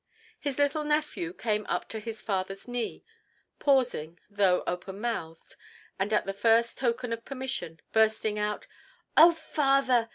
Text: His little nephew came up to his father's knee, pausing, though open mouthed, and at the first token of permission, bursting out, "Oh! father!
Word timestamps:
His 0.39 0.57
little 0.57 0.83
nephew 0.83 1.31
came 1.31 1.63
up 1.69 1.87
to 1.89 1.99
his 1.99 2.23
father's 2.23 2.67
knee, 2.67 3.03
pausing, 3.59 4.17
though 4.31 4.63
open 4.65 4.99
mouthed, 4.99 5.55
and 5.99 6.11
at 6.11 6.25
the 6.25 6.33
first 6.33 6.79
token 6.79 7.13
of 7.13 7.23
permission, 7.23 7.79
bursting 7.91 8.39
out, 8.39 8.65
"Oh! 9.15 9.31
father! 9.31 10.09